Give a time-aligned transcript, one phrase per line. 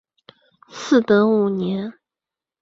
[0.71, 1.93] 嗣德五年。